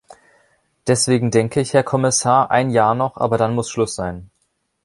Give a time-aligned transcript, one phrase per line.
[0.87, 4.31] Deswegen denke ich, Herr Kommissar, ein Jahr noch, aber dann muss Schluss sein.